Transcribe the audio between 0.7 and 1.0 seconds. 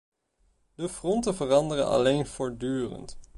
De